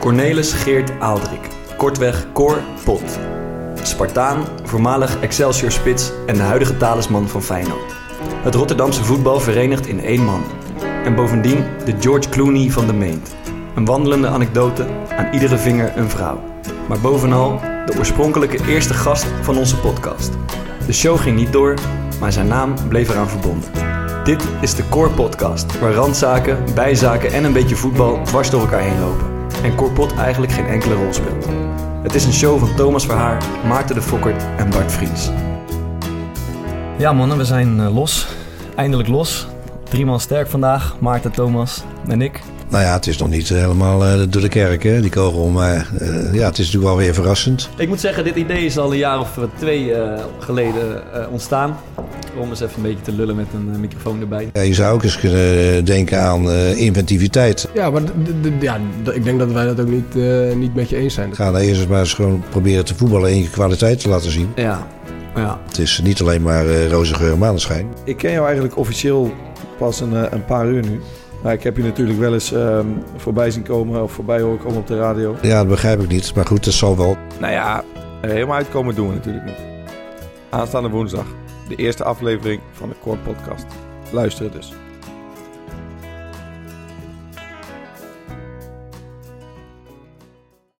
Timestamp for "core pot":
29.74-30.14